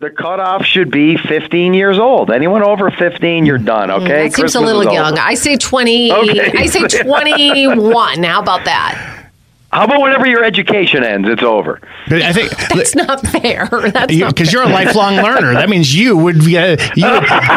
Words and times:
The 0.00 0.10
cutoff 0.10 0.64
should 0.64 0.90
be 0.90 1.16
15 1.16 1.72
years 1.72 1.98
old. 2.00 2.30
Anyone 2.30 2.62
over 2.64 2.90
15, 2.90 3.46
you're 3.46 3.58
done. 3.58 3.90
Okay, 3.92 4.04
Mm, 4.04 4.08
That 4.08 4.22
seems 4.22 4.34
Christmas 4.34 4.54
a 4.56 4.60
little 4.60 4.80
is 4.82 4.86
over. 4.88 4.94
young. 4.96 5.18
I 5.18 5.34
say 5.34 5.56
20. 5.56 6.12
Okay. 6.12 6.52
I 6.58 6.66
say 6.66 6.82
21. 7.02 8.22
How 8.24 8.40
about 8.42 8.64
that? 8.64 9.10
How 9.72 9.84
about 9.84 10.00
whenever 10.02 10.26
your 10.26 10.44
education 10.44 11.02
ends, 11.04 11.28
it's 11.28 11.42
over. 11.42 11.80
But 12.08 12.22
I 12.22 12.32
think 12.32 12.50
That's 12.74 12.94
not 12.96 13.20
fair. 13.26 13.66
That's 13.92 14.14
because 14.14 14.52
you're 14.52 14.62
a 14.64 14.68
lifelong 14.68 15.16
learner. 15.16 15.54
That 15.54 15.68
means 15.68 15.94
you 15.96 16.16
would 16.16 16.40
get 16.40 16.96
you 16.96 17.08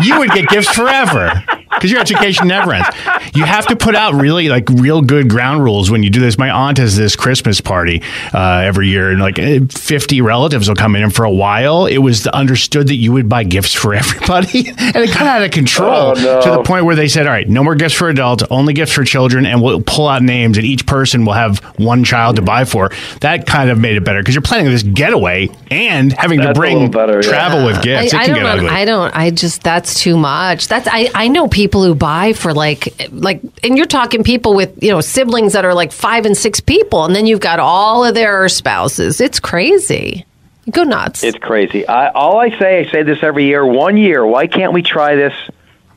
you 0.03 0.19
would 0.19 0.29
get 0.31 0.47
gifts 0.47 0.69
forever 0.73 1.31
because 1.77 1.91
your 1.91 1.99
education 2.01 2.47
never 2.47 2.73
ends. 2.73 2.87
You 3.35 3.45
have 3.45 3.65
to 3.67 3.75
put 3.75 3.95
out 3.95 4.15
really 4.15 4.49
like 4.49 4.69
real 4.69 5.01
good 5.01 5.29
ground 5.29 5.63
rules 5.63 5.89
when 5.91 6.03
you 6.03 6.09
do 6.09 6.19
this. 6.19 6.37
My 6.37 6.49
aunt 6.49 6.77
has 6.79 6.97
this 6.97 7.15
Christmas 7.15 7.61
party 7.61 8.01
uh, 8.33 8.61
every 8.63 8.87
year, 8.89 9.11
and 9.11 9.19
like 9.19 9.37
eh, 9.39 9.59
50 9.69 10.21
relatives 10.21 10.67
will 10.67 10.75
come 10.75 10.95
in, 10.95 11.03
and 11.03 11.13
for 11.13 11.23
a 11.25 11.31
while 11.31 11.85
it 11.85 11.97
was 11.99 12.25
understood 12.27 12.87
that 12.87 12.95
you 12.95 13.11
would 13.13 13.29
buy 13.29 13.43
gifts 13.43 13.73
for 13.73 13.93
everybody, 14.01 14.69
and 14.69 14.95
it 14.95 15.13
got 15.13 15.21
out 15.27 15.43
of 15.43 15.51
control 15.51 15.87
Oh, 15.87 16.13
no. 16.13 16.41
to 16.41 16.49
the 16.51 16.63
point 16.63 16.85
where 16.85 16.95
they 16.95 17.07
said, 17.07 17.27
"All 17.27 17.33
right, 17.33 17.47
no 17.47 17.63
more 17.63 17.75
gifts 17.75 17.93
for 17.95 18.09
adults, 18.09 18.43
only 18.49 18.73
gifts 18.73 18.91
for 18.93 19.03
children," 19.03 19.45
and 19.45 19.61
we'll 19.61 19.81
pull 19.81 20.07
out 20.07 20.21
names, 20.23 20.57
and 20.57 20.65
each 20.65 20.85
person 20.85 21.25
will 21.25 21.33
have 21.33 21.59
one 21.77 22.03
child 22.03 22.35
to 22.37 22.41
buy 22.41 22.65
for. 22.65 22.91
That 23.21 23.45
kind 23.45 23.69
of 23.69 23.77
made 23.79 23.97
it 23.97 24.03
better 24.03 24.19
because 24.19 24.33
you're 24.35 24.41
planning 24.41 24.67
this 24.71 24.83
getaway 24.83 25.49
and 25.69 26.11
having 26.13 26.39
to 26.39 26.47
That's 26.47 26.57
a 26.57 26.59
bring 26.59 26.73
little 26.75 26.89
better, 26.89 27.15
yeah. 27.17 27.21
travel 27.29 27.65
with 27.65 27.81
gifts. 27.83 28.13
I, 28.13 28.17
it 28.17 28.21
I 28.21 28.25
can 28.25 28.35
don't. 28.35 28.43
get 28.43 28.55
ugly. 28.57 28.69
I 28.69 28.85
don't. 28.85 29.15
I 29.15 29.29
just. 29.31 29.63
That's 29.63 29.99
too 29.99 30.17
much. 30.17 30.67
That's. 30.67 30.87
I. 30.91 31.09
I 31.13 31.27
know 31.27 31.47
people 31.47 31.66
who 31.83 31.95
buy 31.95 32.33
for 32.33 32.53
like, 32.53 33.09
like, 33.11 33.41
and 33.63 33.77
you're 33.77 33.85
talking 33.85 34.23
people 34.23 34.53
with 34.53 34.81
you 34.81 34.91
know 34.91 35.01
siblings 35.01 35.53
that 35.53 35.65
are 35.65 35.73
like 35.73 35.91
five 35.91 36.25
and 36.25 36.35
six 36.35 36.59
people, 36.59 37.05
and 37.05 37.15
then 37.15 37.25
you've 37.25 37.39
got 37.39 37.59
all 37.59 38.03
of 38.03 38.15
their 38.15 38.47
spouses. 38.49 39.21
It's 39.21 39.39
crazy. 39.39 40.25
Go 40.71 40.83
nuts. 40.83 41.23
It's 41.23 41.37
crazy. 41.37 41.87
I, 41.87 42.09
all 42.09 42.39
I 42.39 42.49
say, 42.57 42.85
I 42.85 42.91
say 42.91 43.03
this 43.03 43.23
every 43.23 43.45
year. 43.45 43.65
One 43.65 43.95
year, 43.95 44.25
why 44.25 44.47
can't 44.47 44.73
we 44.73 44.81
try 44.81 45.15
this? 45.15 45.33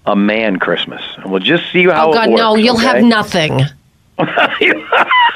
A 0.07 0.17
man 0.17 0.59
Christmas, 0.59 1.03
and 1.19 1.31
we'll 1.31 1.41
just 1.41 1.71
see 1.71 1.85
how 1.85 2.09
oh 2.09 2.13
it 2.13 2.15
God, 2.15 2.31
no! 2.31 2.55
You'll 2.57 2.77
okay? 2.77 2.87
have 2.87 3.05
nothing. 3.05 3.61
You'll 4.61 4.85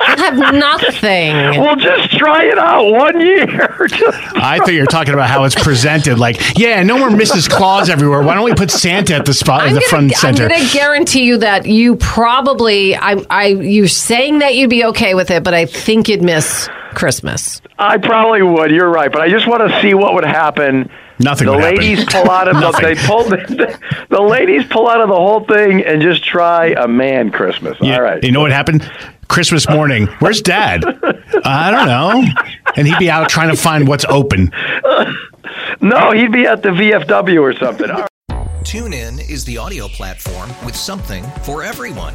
have 0.00 0.36
nothing. 0.54 1.60
We'll 1.60 1.76
just 1.76 2.10
try 2.10 2.44
it 2.44 2.58
out 2.58 2.90
one 2.90 3.20
year. 3.20 3.46
I 4.36 4.58
thought 4.58 4.72
you 4.72 4.80
were 4.80 4.86
talking 4.86 5.14
about 5.14 5.30
how 5.30 5.44
it's 5.44 5.54
presented. 5.54 6.18
Like, 6.18 6.58
yeah, 6.58 6.82
no 6.82 6.98
more 6.98 7.08
Mrs. 7.08 7.48
Claus 7.48 7.88
everywhere. 7.88 8.22
Why 8.22 8.34
don't 8.34 8.44
we 8.44 8.54
put 8.54 8.70
Santa 8.70 9.14
at 9.14 9.26
the 9.26 9.34
spot, 9.34 9.62
at 9.62 9.68
I'm 9.68 9.74
the 9.74 9.80
gonna, 9.80 9.88
front 9.88 10.04
and 10.04 10.16
center? 10.16 10.42
I'm 10.44 10.48
going 10.50 10.66
to 10.66 10.72
guarantee 10.72 11.24
you 11.24 11.38
that 11.38 11.66
you 11.66 11.96
probably, 11.96 12.96
I, 12.96 13.24
I, 13.30 13.46
you're 13.46 13.88
saying 13.88 14.40
that 14.40 14.54
you'd 14.54 14.70
be 14.70 14.84
okay 14.86 15.14
with 15.14 15.30
it, 15.30 15.42
but 15.42 15.54
I 15.54 15.66
think 15.66 16.08
you'd 16.08 16.22
miss 16.22 16.68
Christmas. 16.94 17.60
I 17.78 17.98
probably 17.98 18.42
would. 18.42 18.70
You're 18.70 18.88
right, 18.90 19.10
but 19.12 19.20
I 19.20 19.28
just 19.28 19.46
want 19.46 19.68
to 19.70 19.80
see 19.82 19.94
what 19.94 20.14
would 20.14 20.24
happen. 20.24 20.90
Nothing 21.18 21.46
The 21.46 21.52
would 21.52 21.62
happen. 21.62 21.78
ladies 21.78 22.04
pull 22.06 22.30
out 22.30 22.48
of 22.48 22.56
the, 22.60 22.70
they 22.82 22.94
pull 23.06 23.24
the, 23.24 23.78
the 24.10 24.20
ladies 24.20 24.64
pull 24.66 24.88
out 24.88 25.00
of 25.00 25.08
the 25.08 25.14
whole 25.14 25.40
thing 25.44 25.82
and 25.84 26.00
just 26.02 26.24
try 26.24 26.66
a 26.68 26.88
man 26.88 27.30
Christmas. 27.30 27.76
You- 27.80 27.92
All 27.94 28.02
right. 28.02 28.22
You 28.22 28.32
know 28.32 28.40
what 28.40 28.50
happened? 28.52 28.90
Christmas 29.28 29.68
morning. 29.68 30.06
Where's 30.18 30.40
Dad? 30.42 30.84
I 31.44 31.70
don't 31.70 31.86
know. 31.86 32.24
And 32.76 32.86
he'd 32.86 32.98
be 32.98 33.10
out 33.10 33.28
trying 33.28 33.50
to 33.50 33.56
find 33.56 33.86
what's 33.88 34.04
open. 34.06 34.52
No, 35.80 36.12
he'd 36.12 36.32
be 36.32 36.46
at 36.46 36.62
the 36.62 36.70
VFW 36.70 37.40
or 37.40 37.52
something. 37.54 37.90
All 37.90 38.00
right. 38.00 38.08
TuneIn 38.64 39.28
is 39.30 39.44
the 39.44 39.58
audio 39.58 39.88
platform 39.88 40.48
with 40.64 40.74
something 40.74 41.22
for 41.42 41.62
everyone. 41.62 42.14